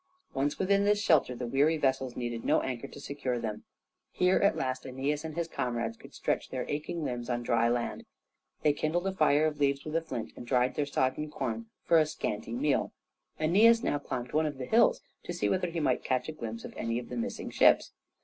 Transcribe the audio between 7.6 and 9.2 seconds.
land. They kindled a